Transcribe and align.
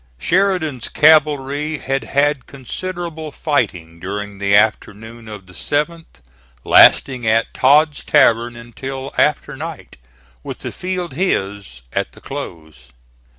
Sheridan's 0.17 0.89
cavalry 0.89 1.77
had 1.77 2.05
had 2.05 2.47
considerable 2.47 3.31
fighting 3.31 3.99
during 3.99 4.39
the 4.39 4.55
afternoon 4.55 5.27
of 5.27 5.45
the 5.45 5.53
7th, 5.53 6.23
lasting 6.63 7.27
at 7.27 7.53
Todd's 7.53 8.03
Tavern 8.03 8.55
until 8.55 9.13
after 9.19 9.55
night, 9.55 9.97
with 10.41 10.61
the 10.65 10.71
field 10.71 11.13
his 11.13 11.83
at 11.93 12.13
the 12.13 12.19
close. 12.19 12.91